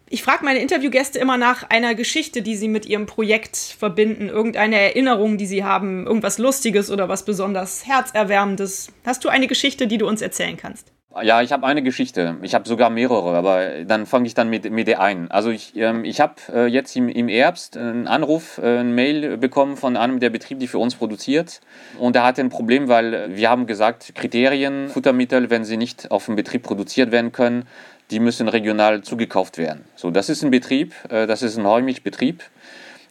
[0.10, 4.80] Ich frage meine Interviewgäste immer nach einer Geschichte, die sie mit ihrem Projekt verbinden, irgendeine
[4.80, 8.92] Erinnerung, die sie haben, irgendwas Lustiges oder was besonders herzerwärmendes.
[9.06, 10.92] Hast du eine Geschichte, die du uns erzählen kannst?
[11.22, 12.38] Ja, ich habe eine Geschichte.
[12.42, 15.30] Ich habe sogar mehrere, aber dann fange ich dann mit, mit der einen.
[15.30, 19.38] Also ich, ähm, ich habe äh, jetzt im, im Herbst einen Anruf, äh, ein Mail
[19.38, 21.62] bekommen von einem der Betriebe, die für uns produziert.
[22.00, 26.26] Und er hatte ein Problem, weil wir haben gesagt, Kriterien, Futtermittel, wenn sie nicht auf
[26.26, 27.68] dem Betrieb produziert werden können,
[28.10, 29.86] die müssen regional zugekauft werden.
[29.96, 32.42] So, das ist ein Betrieb, äh, das ist ein Heumilchbetrieb.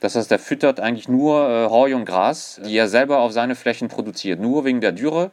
[0.00, 3.54] Das heißt, der füttert eigentlich nur äh, Heu und Gras, die er selber auf seine
[3.54, 5.30] Flächen produziert, nur wegen der Dürre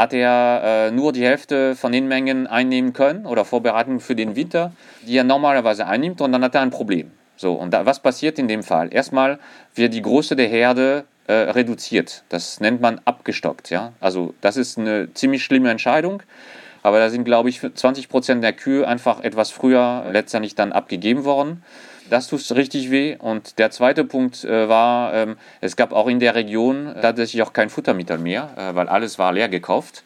[0.00, 4.34] hat er äh, nur die Hälfte von den Mengen einnehmen können oder Vorbereitungen für den
[4.34, 7.10] Winter, die er normalerweise einnimmt und dann hat er ein Problem.
[7.36, 8.92] So, und da, was passiert in dem Fall?
[8.92, 9.38] Erstmal
[9.74, 12.24] wird die Größe der Herde äh, reduziert.
[12.30, 13.68] Das nennt man abgestockt.
[13.68, 13.92] Ja?
[14.00, 16.22] Also das ist eine ziemlich schlimme Entscheidung.
[16.82, 21.24] Aber da sind, glaube ich, 20 Prozent der Kühe einfach etwas früher letztendlich dann abgegeben
[21.24, 21.62] worden.
[22.10, 23.16] Das tut richtig weh.
[23.16, 27.52] Und der zweite Punkt äh, war, ähm, es gab auch in der Region tatsächlich auch
[27.52, 30.02] kein Futtermittel mehr, äh, weil alles war leer gekauft.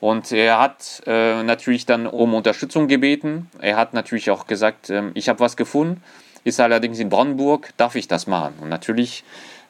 [0.00, 3.48] Und er hat äh, natürlich dann um Unterstützung gebeten.
[3.60, 6.02] Er hat natürlich auch gesagt, ähm, ich habe was gefunden,
[6.42, 8.54] ist allerdings in Brandenburg, darf ich das machen?
[8.60, 9.22] Und natürlich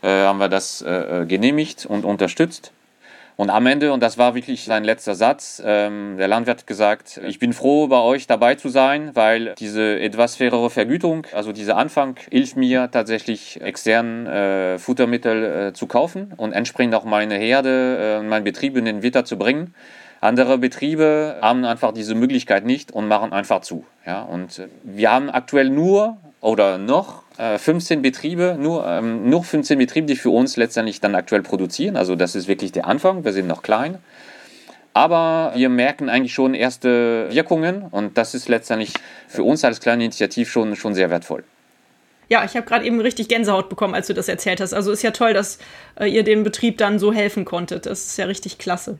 [0.02, 2.72] äh, haben wir das äh, äh, genehmigt und unterstützt.
[3.36, 7.20] Und am Ende, und das war wirklich sein letzter Satz, ähm, der Landwirt hat gesagt,
[7.26, 11.76] ich bin froh, bei euch dabei zu sein, weil diese etwas fairere Vergütung, also dieser
[11.76, 18.20] Anfang, hilft mir tatsächlich extern äh, Futtermittel äh, zu kaufen und entsprechend auch meine Herde,
[18.20, 19.74] äh, meinen Betrieb in den Winter zu bringen.
[20.22, 23.84] Andere Betriebe haben einfach diese Möglichkeit nicht und machen einfach zu.
[24.06, 24.22] Ja?
[24.22, 30.06] Und wir haben aktuell nur oder noch 15 äh, Betriebe, nur, ähm, nur 15 Betriebe,
[30.06, 31.96] die für uns letztendlich dann aktuell produzieren.
[31.96, 33.98] Also das ist wirklich der Anfang, wir sind noch klein.
[34.94, 38.94] Aber wir merken eigentlich schon erste Wirkungen und das ist letztendlich
[39.28, 41.44] für uns als kleine Initiative schon, schon sehr wertvoll.
[42.28, 44.72] Ja, ich habe gerade eben richtig Gänsehaut bekommen, als du das erzählt hast.
[44.72, 45.58] Also ist ja toll, dass
[46.00, 47.86] äh, ihr dem Betrieb dann so helfen konntet.
[47.86, 48.98] Das ist ja richtig klasse.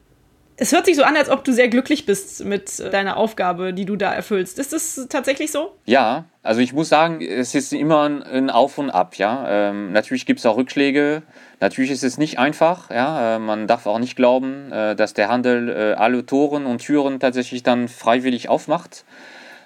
[0.59, 3.75] Es hört sich so an, als ob du sehr glücklich bist mit äh, deiner Aufgabe,
[3.75, 4.59] die du da erfüllst.
[4.59, 5.73] Ist das tatsächlich so?
[5.85, 9.17] Ja, also ich muss sagen, es ist immer ein, Auf und Ab.
[9.17, 11.23] Ja, ähm, natürlich gibt es auch Rückschläge.
[11.61, 12.91] Natürlich ist es nicht einfach.
[12.91, 16.79] Ja, äh, man darf auch nicht glauben, äh, dass der Handel äh, alle Toren und
[16.79, 19.05] Türen tatsächlich dann freiwillig aufmacht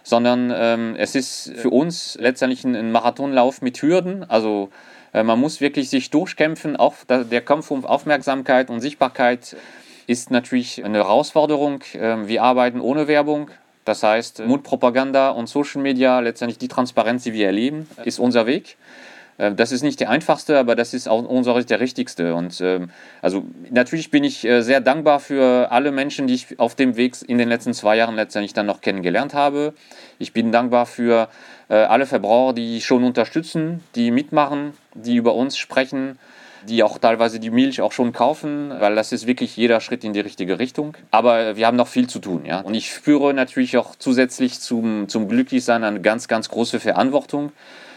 [0.03, 4.29] sondern ähm, es ist für uns letztendlich ein, ein Marathonlauf mit Hürden.
[4.29, 4.71] Also
[5.13, 6.77] äh, man muss wirklich sich durchkämpfen.
[6.77, 9.57] Auch der Kampf um Aufmerksamkeit und Sichtbarkeit
[10.11, 11.85] ist natürlich eine Herausforderung.
[11.95, 13.51] Ähm, wir arbeiten ohne Werbung.
[13.85, 18.77] Das heißt, Mundpropaganda und Social Media, letztendlich die Transparenz, die wir erleben, ist unser Weg.
[19.39, 22.35] Äh, das ist nicht der einfachste, aber das ist auch unseres der richtigste.
[22.35, 22.91] Und ähm,
[23.23, 27.17] also natürlich bin ich äh, sehr dankbar für alle Menschen, die ich auf dem Weg
[27.29, 29.75] in den letzten zwei Jahren letztendlich dann noch kennengelernt habe.
[30.19, 31.29] Ich bin dankbar für
[31.69, 36.19] äh, alle Verbraucher, die schon unterstützen, die mitmachen, die über uns sprechen
[36.69, 40.13] die auch teilweise die Milch auch schon kaufen, weil das ist wirklich jeder Schritt in
[40.13, 40.97] die richtige Richtung.
[41.11, 42.61] Aber wir haben noch viel zu tun, ja.
[42.61, 47.53] Und ich spüre natürlich auch zusätzlich zum, zum Glücklichsein eine ganz, ganz große Verantwortung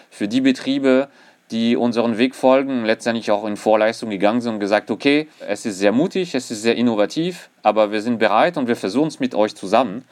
[0.09, 1.09] für die Betriebe,
[1.51, 5.77] die unseren Weg folgen, letztendlich auch in Vorleistung gegangen sind und gesagt, okay, es ist
[5.77, 9.35] sehr mutig, es ist sehr innovativ, aber wir sind bereit und wir versuchen es mit
[9.35, 10.05] euch zusammen.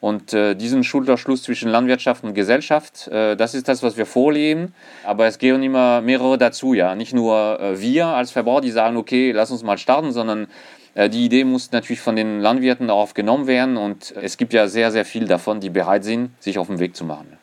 [0.00, 4.72] Und äh, diesen Schulterschluss zwischen Landwirtschaft und Gesellschaft, äh, das ist das, was wir vorleben.
[5.04, 6.94] Aber es gehen immer mehrere dazu, ja.
[6.94, 10.46] Nicht nur äh, wir als Verbraucher, die sagen, okay, lass uns mal starten, sondern
[10.94, 13.76] äh, die Idee muss natürlich von den Landwirten auch aufgenommen werden.
[13.76, 16.94] Und es gibt ja sehr, sehr viel davon, die bereit sind, sich auf den Weg
[16.94, 17.38] zu machen.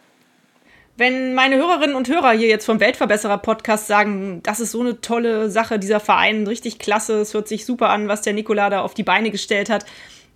[0.98, 5.50] Wenn meine Hörerinnen und Hörer hier jetzt vom Weltverbesserer-Podcast sagen, das ist so eine tolle
[5.50, 8.94] Sache, dieser Verein, richtig klasse, es hört sich super an, was der Nikola da auf
[8.94, 9.86] die Beine gestellt hat.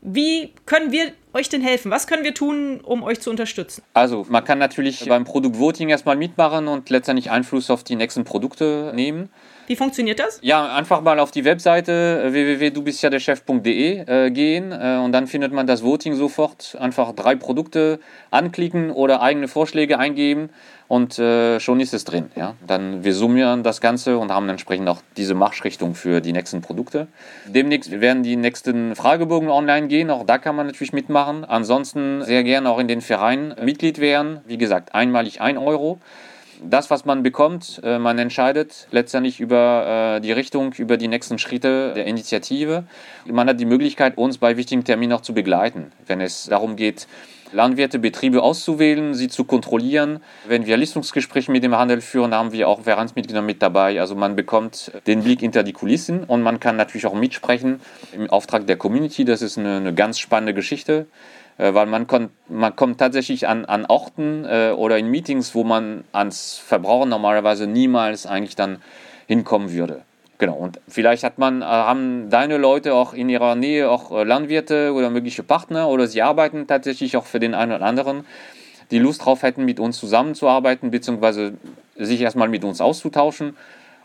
[0.02, 1.92] Wie können wir euch denn helfen?
[1.92, 3.84] Was können wir tun, um euch zu unterstützen?
[3.94, 8.92] Also, man kann natürlich beim Produktvoting erstmal mitmachen und letztendlich Einfluss auf die nächsten Produkte
[8.96, 9.30] nehmen.
[9.70, 10.40] Wie funktioniert das?
[10.42, 15.68] Ja, einfach mal auf die Webseite äh, www.dubistjadechef.de äh, gehen äh, und dann findet man
[15.68, 16.76] das Voting sofort.
[16.80, 18.00] Einfach drei Produkte
[18.32, 20.50] anklicken oder eigene Vorschläge eingeben
[20.88, 22.32] und äh, schon ist es drin.
[22.36, 22.56] Ja?
[22.66, 27.06] Dann wir summieren das Ganze und haben entsprechend auch diese Marschrichtung für die nächsten Produkte.
[27.46, 31.46] Demnächst werden die nächsten Fragebogen online gehen, auch da kann man natürlich mitmachen.
[31.46, 34.42] Ansonsten sehr gerne auch in den Verein Mitglied werden.
[34.48, 36.00] Wie gesagt, einmalig 1 Euro
[36.62, 41.40] das, was man bekommt, äh, man entscheidet letztendlich über äh, die Richtung, über die nächsten
[41.40, 42.84] Schritte der Initiative.
[43.26, 47.08] Man hat die Möglichkeit, uns bei wichtigen Terminen auch zu begleiten, wenn es darum geht,
[47.52, 50.22] Landwirte, Betriebe auszuwählen, sie zu kontrollieren.
[50.48, 54.00] Wenn wir Listungsgespräche mit dem Handel führen, haben wir auch Vereinsmitglieder mit dabei.
[54.00, 57.82] Also man bekommt den Blick hinter die Kulissen und man kann natürlich auch mitsprechen
[58.14, 59.26] im Auftrag der Community.
[59.26, 61.08] Das ist eine, eine ganz spannende Geschichte.
[61.60, 65.64] Äh, weil man, kon, man kommt tatsächlich an, an Orten äh, oder in Meetings, wo
[65.64, 68.82] man als Verbraucher normalerweise niemals eigentlich dann
[69.28, 70.02] hinkommen würde.
[70.40, 74.24] Genau, und vielleicht hat man, äh, haben deine Leute auch in ihrer Nähe auch äh,
[74.24, 78.26] Landwirte oder mögliche Partner oder sie arbeiten tatsächlich auch für den einen oder anderen,
[78.90, 81.56] die Lust drauf hätten, mit uns zusammenzuarbeiten, beziehungsweise
[81.98, 83.58] sich erstmal mit uns auszutauschen.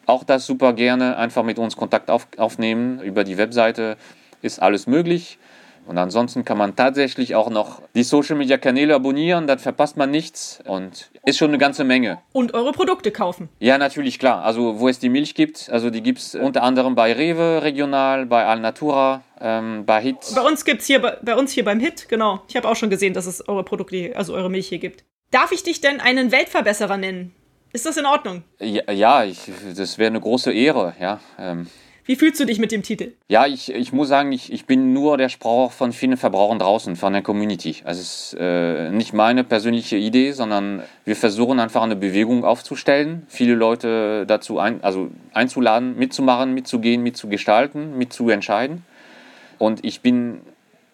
[0.06, 3.00] Auch das super gerne, einfach mit uns Kontakt auf, aufnehmen.
[3.00, 3.96] Über die Webseite
[4.42, 5.38] ist alles möglich.
[5.86, 10.10] Und ansonsten kann man tatsächlich auch noch die Social Media Kanäle abonnieren, dann verpasst man
[10.10, 12.20] nichts und ist schon eine ganze Menge.
[12.32, 13.48] Und eure Produkte kaufen.
[13.58, 14.44] Ja, natürlich, klar.
[14.44, 18.26] Also, wo es die Milch gibt, also die gibt es unter anderem bei Rewe regional,
[18.26, 20.16] bei Alnatura, ähm, bei Hit.
[20.34, 22.42] Bei uns gibt es hier, bei, bei uns hier beim Hit, genau.
[22.48, 25.04] Ich habe auch schon gesehen, dass es eure Produkte, also eure Milch hier gibt.
[25.30, 27.34] Darf ich dich denn einen Weltverbesserer nennen?
[27.72, 28.44] Ist das in Ordnung?
[28.60, 31.20] Ja, ja ich, das wäre eine große Ehre, ja.
[31.38, 31.66] Ähm,
[32.06, 33.12] wie fühlst du dich mit dem Titel?
[33.28, 36.96] Ja, ich, ich muss sagen, ich, ich bin nur der Sprach von vielen Verbrauchern draußen,
[36.96, 37.76] von der Community.
[37.84, 43.26] Also es ist äh, nicht meine persönliche Idee, sondern wir versuchen einfach eine Bewegung aufzustellen,
[43.28, 48.84] viele Leute dazu ein, also einzuladen, mitzumachen, mitzugehen, mitzugestalten, mitzuentscheiden.
[49.58, 50.42] Und ich bin,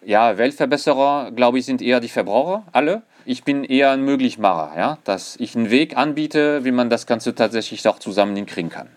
[0.05, 3.01] ja, Weltverbesserer, glaube ich, sind eher die Verbraucher, alle.
[3.25, 7.35] Ich bin eher ein Möglichmacher, ja, dass ich einen Weg anbiete, wie man das Ganze
[7.35, 8.87] tatsächlich auch zusammen hinkriegen kann.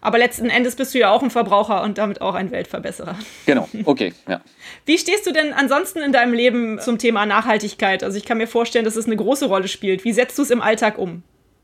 [0.00, 3.16] Aber letzten Endes bist du ja auch ein Verbraucher und damit auch ein Weltverbesserer.
[3.46, 4.40] Genau, okay, ja.
[4.86, 8.02] Wie stehst du denn ansonsten in deinem Leben zum Thema Nachhaltigkeit?
[8.02, 10.04] Also ich kann mir vorstellen, dass es eine große Rolle spielt.
[10.04, 11.22] Wie setzt du es im Alltag um?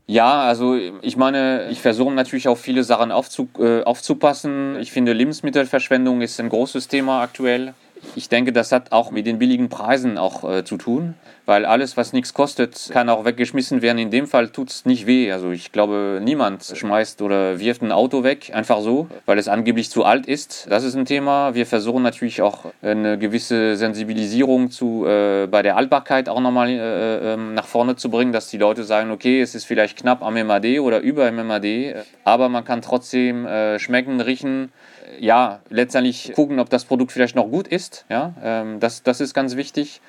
[0.09, 4.77] Ja, also ich meine, ich versuche natürlich auf viele Sachen aufzu, äh, aufzupassen.
[4.79, 7.73] Ich finde, Lebensmittelverschwendung ist ein großes Thema aktuell.
[8.15, 11.97] Ich denke, das hat auch mit den billigen Preisen auch äh, zu tun, weil alles,
[11.97, 13.97] was nichts kostet, kann auch weggeschmissen werden.
[13.97, 15.31] In dem Fall tut es nicht weh.
[15.31, 19.89] Also ich glaube, niemand schmeißt oder wirft ein Auto weg, einfach so, weil es angeblich
[19.89, 20.67] zu alt ist.
[20.69, 21.55] Das ist ein Thema.
[21.55, 27.33] Wir versuchen natürlich auch eine gewisse Sensibilisierung zu, äh, bei der Altbarkeit auch nochmal äh,
[27.33, 30.33] ähm, nach vorne zu bringen, dass die Leute sagen, okay, es ist vielleicht knapp am
[30.33, 34.71] MAD oder über MAD, aber man kann trotzdem äh, schmecken, riechen,
[35.19, 38.05] ja, letztendlich gucken, ob das Produkt vielleicht noch gut ist.
[38.09, 40.01] Ja, ähm, das, das ist ganz wichtig.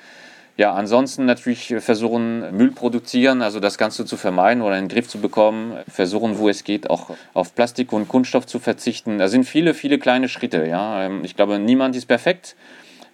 [0.59, 5.07] Ja, ansonsten natürlich versuchen, Müll produzieren, also das Ganze zu vermeiden oder in den Griff
[5.07, 5.77] zu bekommen.
[5.87, 9.19] Versuchen, wo es geht, auch auf Plastik und Kunststoff zu verzichten.
[9.19, 10.65] Da sind viele, viele kleine Schritte.
[10.67, 11.05] Ja.
[11.05, 12.57] Ähm, ich glaube, niemand ist perfekt.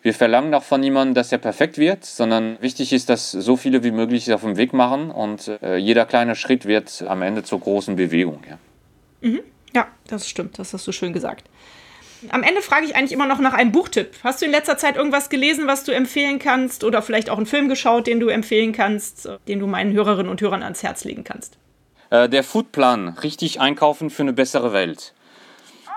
[0.02, 3.84] Wir verlangen auch von niemandem, dass er perfekt wird, sondern wichtig ist, dass so viele
[3.84, 7.60] wie möglich auf dem Weg machen und äh, jeder kleine Schritt wird am Ende zur
[7.60, 8.40] großen Bewegung.
[8.50, 8.58] Ja.
[9.22, 9.42] Mhm.
[9.74, 11.50] ja, das stimmt, das hast du schön gesagt.
[12.30, 14.12] Am Ende frage ich eigentlich immer noch nach einem Buchtipp.
[14.24, 16.84] Hast du in letzter Zeit irgendwas gelesen, was du empfehlen kannst?
[16.84, 20.42] Oder vielleicht auch einen Film geschaut, den du empfehlen kannst, den du meinen Hörerinnen und
[20.42, 21.58] Hörern ans Herz legen kannst?
[22.10, 25.14] Äh, der Foodplan, richtig einkaufen für eine bessere Welt.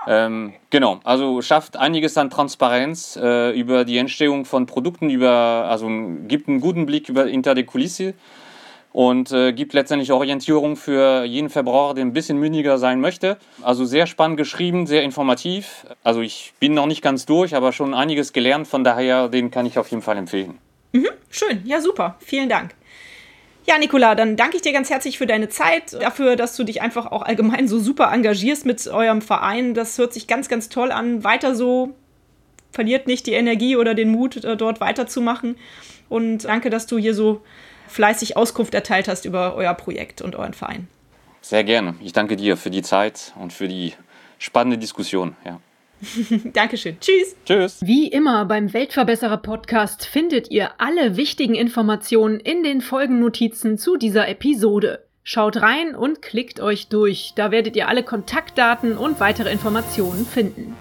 [0.07, 5.89] Ähm, genau, also schafft einiges an Transparenz äh, über die Entstehung von Produkten, über, also
[6.27, 8.13] gibt einen guten Blick über hinter die Kulisse
[8.91, 13.37] und äh, gibt letztendlich Orientierung für jeden Verbraucher, der ein bisschen mündiger sein möchte.
[13.61, 15.85] Also sehr spannend geschrieben, sehr informativ.
[16.03, 19.65] Also ich bin noch nicht ganz durch, aber schon einiges gelernt, von daher den kann
[19.65, 20.57] ich auf jeden Fall empfehlen.
[20.91, 22.73] Mhm, schön, ja super, vielen Dank.
[23.67, 26.81] Ja, Nicola, dann danke ich dir ganz herzlich für deine Zeit, dafür, dass du dich
[26.81, 29.75] einfach auch allgemein so super engagierst mit eurem Verein.
[29.75, 31.23] Das hört sich ganz, ganz toll an.
[31.23, 31.93] Weiter so,
[32.71, 35.55] verliert nicht die Energie oder den Mut, äh, dort weiterzumachen.
[36.07, 37.41] Und danke, dass du hier so
[37.89, 40.87] fleißig Auskunft erteilt hast über euer Projekt und euren Verein.
[41.41, 41.95] Sehr gerne.
[42.01, 43.93] Ich danke dir für die Zeit und für die
[44.37, 45.35] spannende Diskussion.
[45.45, 45.59] Ja.
[46.53, 46.97] Dankeschön.
[46.99, 47.35] Tschüss.
[47.45, 47.79] Tschüss.
[47.81, 54.27] Wie immer beim Weltverbesserer Podcast findet ihr alle wichtigen Informationen in den Folgennotizen zu dieser
[54.27, 55.05] Episode.
[55.23, 57.33] Schaut rein und klickt euch durch.
[57.35, 60.75] Da werdet ihr alle Kontaktdaten und weitere Informationen finden.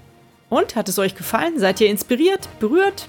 [0.48, 1.58] Und hat es euch gefallen?
[1.58, 3.08] Seid ihr inspiriert, berührt?